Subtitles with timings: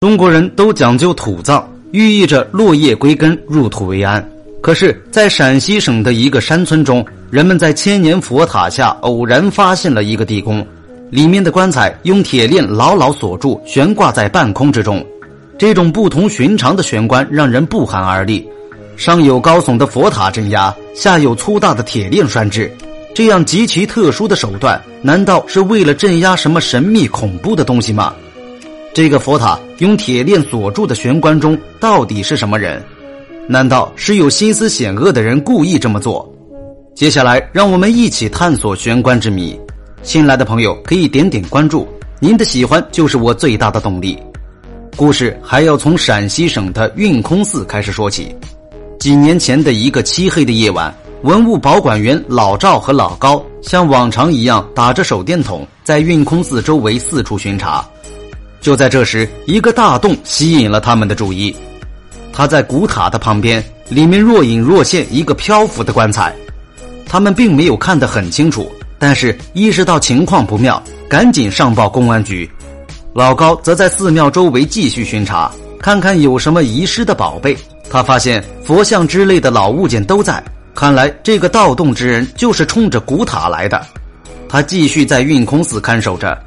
[0.00, 4.26] 中国人都讲究土葬，寓意着落叶归根、入土为安。
[4.62, 10.66] 可是，在陕西省的一个山村中，人们在千年佛塔下偶然发现了一个地宫，
[11.10, 15.04] 里面的棺材用铁链牢牢锁住，悬挂在半空之中。
[15.58, 18.48] 这种不同寻常的悬棺让人不寒而栗。
[18.96, 22.72] 上有高耸的佛塔镇压，下有粗大的铁链拴制，
[23.14, 28.14] 这样极其特殊的手段，难道是为了镇压什么神秘恐怖的东西吗？
[28.92, 32.82] 这个佛塔用铁链锁住的玄关中到底是什么人？
[33.48, 36.28] 难道是有心思险恶的人故意这么做？
[36.96, 39.58] 接下来，让我们一起探索玄关之谜。
[40.02, 41.86] 新来的朋友可以点点关注，
[42.18, 44.18] 您的喜欢就是我最大的动力。
[44.96, 48.34] 故事还要从陕西省的运空寺开始说起。
[48.98, 57.88] 几年前的一个漆黑的夜晚，文物保管员老赵和老高像往常一样打着手电筒，在运空寺周围四处巡查。
[58.60, 61.54] 就在这时，一个大洞吸引了他们的注意。
[62.32, 66.34] 它在古塔的旁边，里面若隐若现一个漂浮的棺材。
[67.06, 72.48] 他们并没有看得很清楚，但是意识到情况不妙，赶紧上报公安局。
[73.12, 77.56] 老高则在寺庙周围继续巡查，看看有什么遗失的宝贝。
[77.90, 80.40] 他发现佛像之类的老物件都在，
[80.74, 83.84] 看来这个盗洞之人就是冲着古塔来的。
[84.48, 86.40] 他继续在运空寺看守着。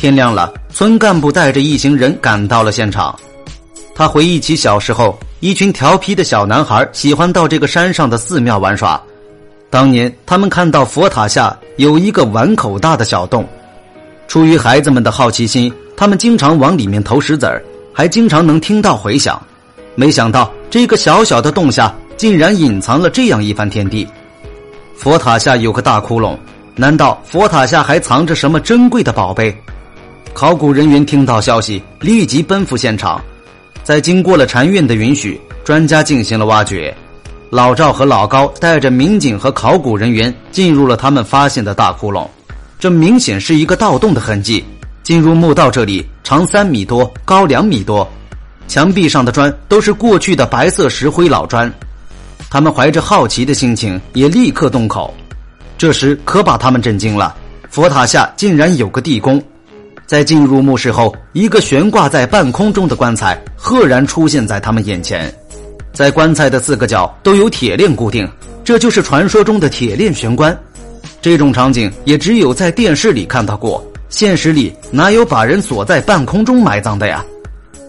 [0.00, 3.14] 天亮了，村干部带着一行人赶到了现场。
[3.94, 8.98] 他回忆起小时候，一群调皮的小男孩喜欢到这个山上的寺庙玩耍。
[9.68, 13.46] 当年，他们看到佛塔下有一个碗口大的小洞，
[14.26, 17.62] 出于孩子们的好奇心，他们经常往里面投石子儿，
[17.92, 19.38] 还经常能听到回响。
[19.96, 24.08] 没想到，这个小小的洞下竟然隐藏了这样一番天地。
[24.96, 26.38] 佛塔下有个大窟窿，
[26.74, 29.54] 难道佛塔下还藏着什么珍贵的宝贝？
[30.32, 33.20] 考古人员听到消息，立即奔赴现场。
[33.82, 36.94] 在经过了禅院的允许，专家进行了挖掘。
[37.50, 42.26] 老赵和老高带着民警和考古人员进入了他们发现的大窟窿。
[42.78, 44.64] 这明显是一个盗洞的痕迹。
[45.02, 48.08] 进入墓道这里，长三米多，高两米多，
[48.68, 51.70] 墙壁上的砖都是过去的白色石灰老砖。
[52.48, 55.12] 他们怀着好奇的心情，也立刻动口。
[55.76, 57.34] 这时可把他们震惊了：
[57.68, 59.42] 佛塔下竟然有个地宫。
[60.10, 65.32] 在进入墓室后，一个悬挂在半空中的棺材赫然出现在他们眼前，
[65.92, 68.28] 在棺材的四个角都有铁链固定，
[68.64, 70.58] 这就是传说中的铁链悬棺。
[71.22, 77.24] 这种场景也只有在电视里看到过，现实里哪有把人锁在半空中埋葬的呀？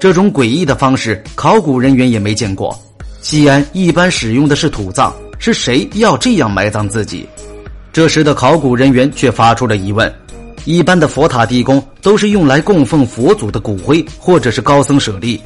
[0.00, 2.74] 这种诡异的方式，考古人员也没见过。
[3.20, 7.28] 西安一般使用的是土葬，是谁要这样埋葬自己？
[7.92, 10.10] 这时的考古人员却发出了疑问。
[10.66, 15.40] 一般的佛塔地宫都是用来供奉佛祖的骨灰，或者是高僧舍利。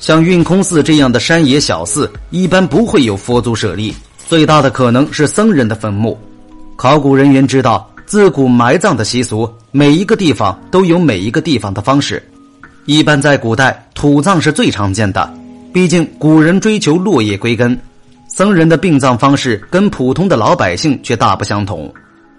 [0.00, 3.94] 像运空寺这样的山野小寺，一般不会有佛祖舍利，
[4.26, 6.18] 最大的可能是僧人的坟墓。
[6.74, 12.20] 考古人员知道，自古埋葬的习俗，每一个地方都有每一个地方的方式。
[12.86, 15.32] 一般在古代，土葬是最常见的，
[15.72, 17.78] 毕竟古人追求落叶归根。
[18.28, 21.88] 僧人的殡葬方式跟普通的老百姓却大不相同。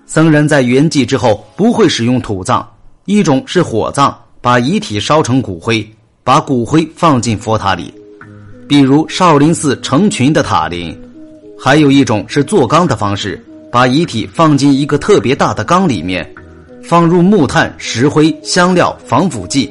[0.08, 2.66] 僧人在圆寂之后不会使用土葬，
[3.04, 5.86] 一种是火葬，把遗体烧成骨灰，
[6.24, 7.94] 把骨灰放进佛塔里，
[8.70, 10.96] 比如少林寺成群的塔林；
[11.60, 16.26] 还有一种是做缸的方式，把遗体放进一个特别大的缸里面，
[16.82, 19.70] 放入木炭、石灰、香料、防腐剂，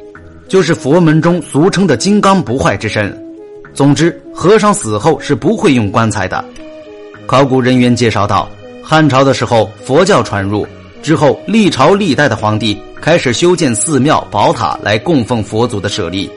[0.48, 3.10] 就是佛门中俗称的金刚不坏之身。
[3.72, 6.44] 总之，和尚死后是不会用棺材的。
[7.26, 8.46] 考古人员介绍道。
[8.88, 10.64] 汉朝的时候，佛教传入
[11.02, 16.30] 之后，历朝历代的皇帝开始修建寺庙、宝塔来供奉佛祖的舍利。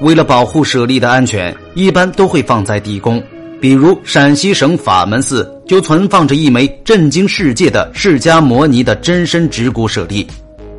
[0.00, 3.22] 为了保护舍利的安全，一般都会放在地宫。
[3.60, 10.26] 比如陕西省法门寺就存放着一枚震惊世界的释迦摩尼的真身指骨舍利，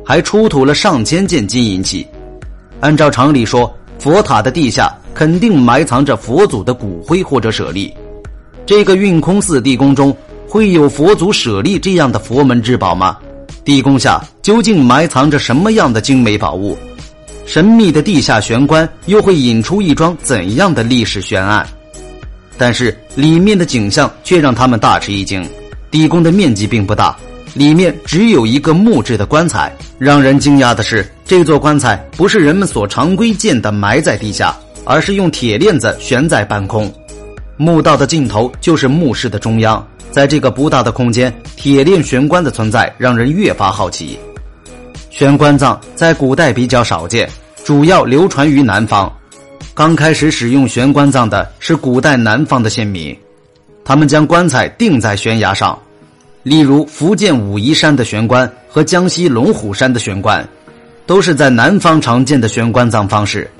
[0.04, 2.06] 还出土了上千件金银器。
[2.80, 7.90] 按照常理说，佛塔的地下肯定埋藏着佛祖的骨灰或者舍利。
[8.66, 10.14] 这个运空寺地宫中。
[10.54, 13.18] 会有佛祖舍利这样的佛门之宝吗？
[13.64, 16.78] 地宫下究竟埋藏着什么样的精美宝物？
[17.44, 21.66] 神秘的地下玄关又会引出一桩怎样的历史悬案？
[22.56, 25.44] 但是里面的景象却让他们大吃一惊。
[25.90, 27.16] 地宫的面积并不大，
[27.54, 29.74] 里面只有一个木质的棺材。
[29.98, 36.94] 让人惊讶的是，这座棺材不是人们所常规见的埋在地下，而是用铁链子悬在半空。
[37.56, 39.84] 墓道的尽头就是墓室的中央。
[40.14, 44.16] 在这个不大的空间，铁链悬棺的存在让人越发好奇。
[45.10, 47.28] 悬棺葬在古代比较少见，
[47.64, 49.12] 主要流传于南方。
[49.74, 53.12] 刚开始使用悬棺葬的是古代南方的先民，
[53.84, 55.76] 他们将棺材钉在悬崖上，
[56.44, 60.48] 例如福建武夷山的悬棺和江西龙虎山的悬棺，
[61.06, 63.50] 都是在南方常见的悬棺葬方式。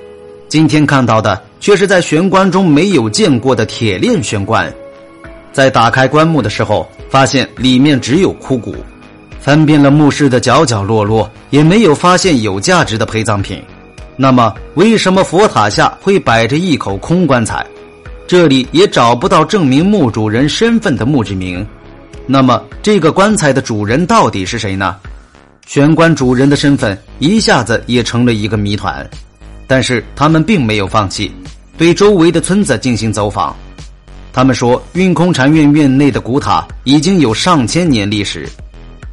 [0.47, 4.73] 今天看到的却是在悬棺中没有见过的铁链悬棺。
[5.55, 8.75] 在打开棺木的时候，发现里面只有枯骨，
[9.39, 13.63] 翻遍了墓室的角角落落，也没有发现有价值的陪葬品。
[14.17, 17.65] 那么，为什么佛塔下会摆着一口空棺材？
[18.27, 21.65] 这里也找不到证明墓主人身份的墓志铭。
[22.27, 24.97] 那么，这个棺材的主人到底是谁呢？
[25.65, 29.09] 悬棺主人的身份一下子也成了一个谜团。
[29.67, 31.31] 但是他们并没有放弃，
[31.77, 33.55] 对周围的村子进行走访。
[34.35, 38.45] 他们说，运空禅院院内的古塔已经有上千年历史，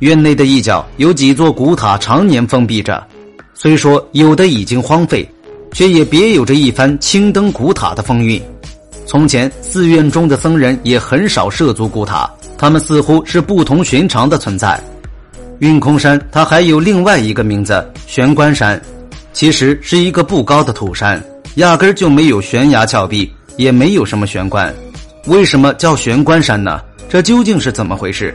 [0.01, 3.07] 院内的一角有几座古塔常年封闭着。
[3.55, 5.25] 虽说有的已经荒废，
[5.71, 8.43] 却也别有着一番青灯古塔的风韵。
[9.07, 12.29] 从前寺院中的僧人也很少涉足古塔，
[12.59, 14.77] 他们似乎是不同寻常的存在。
[15.61, 18.83] 运空山它还有另外一个名字——玄关山，
[19.33, 21.23] 其实是一个不高的土山，
[21.55, 24.75] 压根儿就没有悬崖峭壁，也没有什么玄关。
[25.27, 26.81] 为什么叫玄关山呢？
[27.09, 28.35] 这究竟是怎么回事？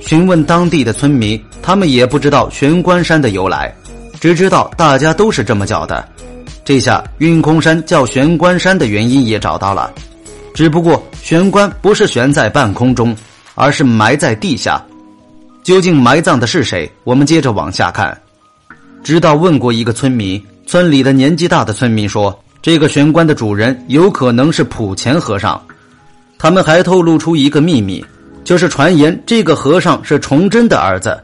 [0.00, 3.72] 询问当地的村民，他们也不知道玄关山的由来。
[4.20, 6.06] 只知道大家都是这么叫的，
[6.64, 9.92] 这下运空山叫玄关山的原因也找到了，
[10.52, 13.14] 只不过玄关不是悬在半空中，
[13.54, 14.82] 而是埋在地下。
[15.62, 16.90] 究竟埋葬的是谁？
[17.04, 18.16] 我们接着往下看。
[19.04, 25.60] 直到问过一个村民，村里的年纪大的村民说，这个玄关的主人有可能是普贤和尚。
[26.38, 28.04] 他们还透露出一个秘密，
[28.44, 31.18] 就是传言这个和尚是崇祯的儿子。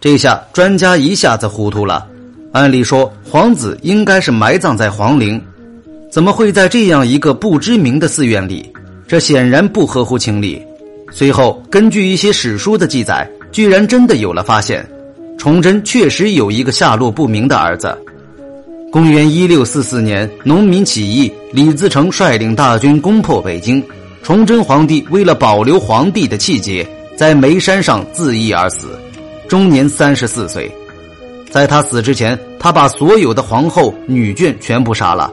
[0.00, 2.06] 这下专家一下子糊涂了。
[2.52, 5.40] 按理说，皇子应该是埋葬在皇陵，
[6.10, 8.72] 怎么会在这样一个不知名的寺院里？
[9.06, 10.60] 这显然不合乎情理。
[11.12, 14.88] 随后，根据一些史书的记载，居然真的有了发现：
[15.36, 17.96] 崇祯确实有一个下落不明的儿子。
[18.92, 23.82] 公元一六四四年，农民起义，李自成率领大军攻破北京，
[24.22, 26.86] 崇祯皇帝为了保留皇帝的气节，
[27.16, 28.98] 在煤山上自缢而死，
[29.48, 30.70] 终年三十四岁。
[31.50, 35.32] 在他死之前，他把所有的皇后、女眷全部杀了，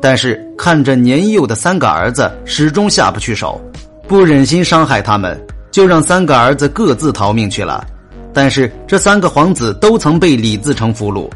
[0.00, 3.60] 但是看着年幼的三个儿子，始终下不去手，
[4.08, 5.40] 不忍心伤害他们，
[5.70, 7.86] 就让三个儿子各自逃命去了。
[8.32, 11.30] 但是这三个皇子都曾被李自成俘虏，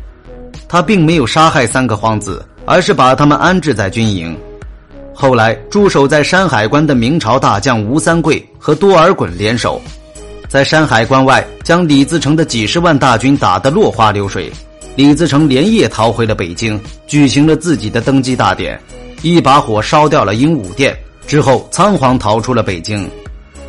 [0.67, 4.37] 他并没有杀害三个皇子，而是把他们安置在军营。
[5.19, 9.81] 后来驻守在山海关的明朝大将吴三桂和多尔衮联手。
[10.47, 14.53] 在山海关外，将李自成的几十万大军打得落花流水。
[14.95, 18.79] 李自成连夜逃回了北京，举行了自己的登基大典，
[19.23, 20.95] 一把火烧掉了鹦鹉殿，
[21.27, 23.11] 之后仓皇逃出了北京。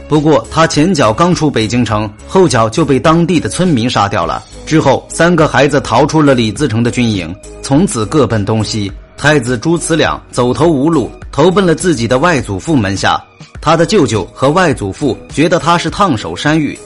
[0.09, 4.43] 不过，他前脚刚出北京城，后脚就被当地的村民杀掉了。
[4.65, 8.91] 之后，三个孩子逃出了李自成的军营，从此各奔东西。
[9.17, 13.19] 太子朱慈烺走投无路，投奔了自己的外祖父门下。
[13.59, 16.77] 他的舅舅和外祖父觉得他是烫手山芋，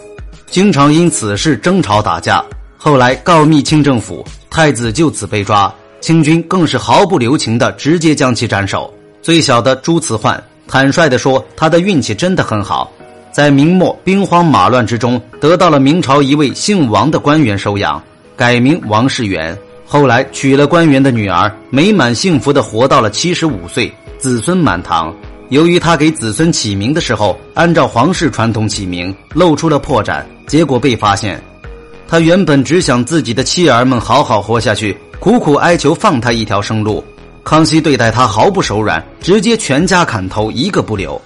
[0.49, 2.41] 经常因此事争吵打架。
[2.77, 8.91] 后来告密清政府，太子就此被抓，清军更是毫不留情的直接将其斩首。
[9.21, 12.89] 最小的朱慈焕坦率地说，他的运气真的很好，
[13.33, 18.01] 在明末兵荒马乱之中，得到了明朝一位姓王的官员收养，
[18.37, 19.55] 改名王世元。
[19.93, 25.13] 后来娶了官员的女儿，美满幸福的活到了七十五岁，子孙满堂。
[25.49, 31.43] 由于他给子孙起名的时候按照皇室传统起名，露出了破绽，结果被发现。
[32.07, 37.03] 他原本只想自己的妻儿们好好活下去，苦苦哀求放他一条生路。
[37.43, 41.21] 康熙对待他毫不手软，直接全家砍头，一个不留。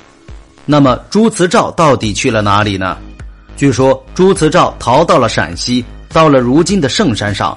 [0.65, 2.97] 那么朱慈照到底去了哪里呢？
[3.55, 7.55] 据说朱慈照逃到了陕西，到了如今的圣山上。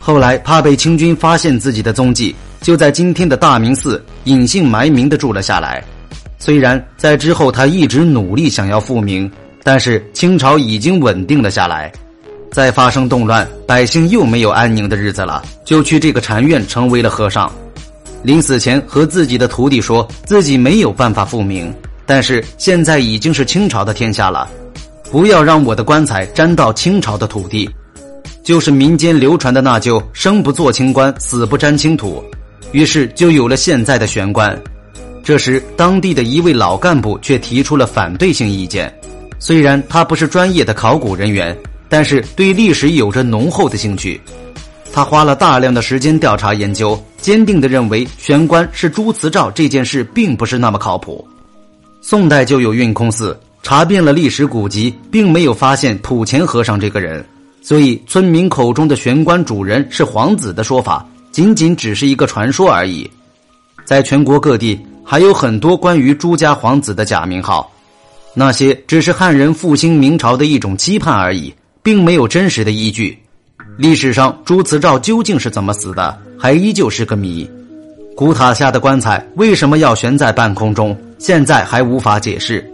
[0.00, 5.84] 后来怕被清军发现自己的踪迹，就在今天的大明寺隐姓埋名的住了下来。
[6.38, 9.30] 虽然在之后他一直努力想要复明，
[9.62, 11.92] 但是清朝已经稳定了下来，
[12.50, 17.52] 再发生动乱，百姓又没有安宁的日子了，就去这个禅院成为了和尚。
[18.22, 21.72] 临死前和自己的徒弟说自己没有办法复明，
[22.06, 24.48] 但是现在已经是清朝的天下了，
[25.10, 27.68] 不要让我的棺材沾到清朝的土地，
[28.50, 32.20] 就是民间流传的那就生不做清官，死不沾清土，
[32.72, 34.60] 于是就有了现在的玄关。
[35.22, 38.92] 这时，当地的一位老干部却提出了反对性意见。
[39.38, 41.56] 虽然他不是专业的考古人员，
[41.88, 44.20] 但是对历史有着浓厚的兴趣。
[44.92, 51.24] 他花了大量的时间调查研究，坚定地认为玄关是朱慈照这件事并不是那么靠谱。
[52.00, 57.24] 宋代就有运空寺，查遍了历史古籍，并没有发现土钱和尚这个人，
[57.62, 63.08] 所以村民口中的玄关主人是皇子的说法，仅仅只是一个传说而已。
[63.84, 67.70] 在全国各地还有很多关于朱家皇子的假名号，
[68.34, 71.52] 那些只是汉人复兴明朝的一种期盼而已，
[71.82, 73.18] 并没有真实的依据。
[73.76, 77.48] 历史上朱慈照究竟是怎么死的，还依旧是个谜。
[78.16, 82.68] 古塔下的棺材为什么要悬在半空中，现在还无法解释。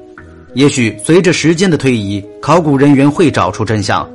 [0.54, 4.08] 也许随着时间的推移，考古人员会找出真相。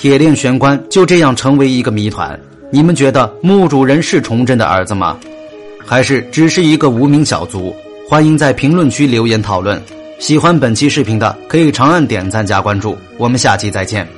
[0.00, 2.40] 铁链悬棺就这样成为一个谜团。
[2.70, 5.18] 你们觉得墓主人是崇祯的儿子吗？
[5.84, 7.76] 还是只是一个无名小卒？
[8.08, 9.78] 欢迎在评论区留言讨论。
[10.18, 12.96] 喜欢本期视频的可以长按点赞加关注。
[13.18, 14.08] 我们下期再见。